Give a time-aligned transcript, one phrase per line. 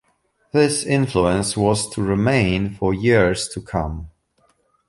[0.51, 4.09] This influence was to remain for years to come.